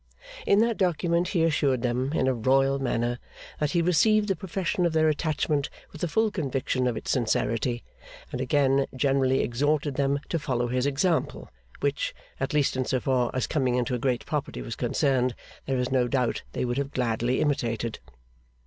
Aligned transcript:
In 0.47 0.57
that 0.61 0.77
document 0.77 1.27
he 1.27 1.43
assured 1.43 1.83
them, 1.83 2.11
in 2.13 2.25
a 2.27 2.33
Royal 2.33 2.79
manner, 2.79 3.19
that 3.59 3.73
he 3.73 3.83
received 3.83 4.29
the 4.29 4.35
profession 4.35 4.83
of 4.83 4.93
their 4.93 5.09
attachment 5.09 5.69
with 5.91 6.03
a 6.03 6.07
full 6.07 6.31
conviction 6.31 6.87
of 6.87 6.97
its 6.97 7.11
sincerity; 7.11 7.83
and 8.31 8.41
again 8.41 8.87
generally 8.95 9.41
exhorted 9.41 9.97
them 9.97 10.19
to 10.29 10.39
follow 10.39 10.69
his 10.69 10.87
example 10.87 11.51
which, 11.81 12.15
at 12.39 12.51
least 12.51 12.75
in 12.75 12.83
so 12.85 12.99
far 12.99 13.29
as 13.35 13.45
coming 13.45 13.75
into 13.75 13.93
a 13.93 13.99
great 13.99 14.25
property 14.25 14.63
was 14.63 14.75
concerned, 14.75 15.35
there 15.67 15.77
is 15.77 15.91
no 15.91 16.07
doubt 16.07 16.41
they 16.53 16.65
would 16.65 16.79
have 16.79 16.93
gladly 16.93 17.39
imitated. 17.39 17.99